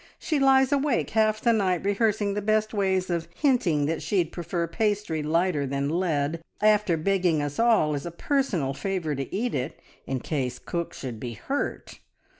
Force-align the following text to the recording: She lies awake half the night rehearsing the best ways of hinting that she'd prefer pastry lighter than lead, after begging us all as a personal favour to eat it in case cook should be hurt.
She 0.17 0.39
lies 0.39 0.71
awake 0.71 1.11
half 1.11 1.41
the 1.41 1.53
night 1.53 1.85
rehearsing 1.85 2.33
the 2.33 2.41
best 2.41 2.73
ways 2.73 3.11
of 3.11 3.27
hinting 3.35 3.85
that 3.85 4.01
she'd 4.01 4.31
prefer 4.31 4.65
pastry 4.65 5.21
lighter 5.21 5.67
than 5.67 5.89
lead, 5.89 6.41
after 6.59 6.97
begging 6.97 7.39
us 7.39 7.59
all 7.59 7.93
as 7.93 8.07
a 8.07 8.09
personal 8.09 8.73
favour 8.73 9.13
to 9.13 9.31
eat 9.31 9.53
it 9.53 9.79
in 10.07 10.19
case 10.19 10.57
cook 10.57 10.95
should 10.95 11.19
be 11.19 11.33
hurt. 11.33 11.99